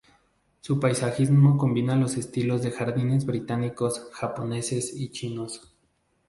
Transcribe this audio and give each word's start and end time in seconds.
Su 0.61 0.79
paisajismo 0.79 1.59
combina 1.59 1.95
los 1.95 2.17
estilos 2.17 2.63
de 2.63 2.71
jardines 2.71 3.23
británicos, 3.27 4.09
japoneses 4.13 4.99
y 4.99 5.11
chinos. 5.11 5.75